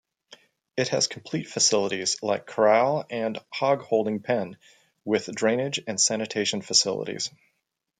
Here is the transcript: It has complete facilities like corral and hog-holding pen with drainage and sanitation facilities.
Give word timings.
It 0.77 0.87
has 0.87 1.05
complete 1.05 1.47
facilities 1.47 2.23
like 2.23 2.47
corral 2.47 3.05
and 3.11 3.37
hog-holding 3.51 4.21
pen 4.21 4.57
with 5.05 5.27
drainage 5.31 5.79
and 5.85 6.01
sanitation 6.01 6.63
facilities. 6.63 7.29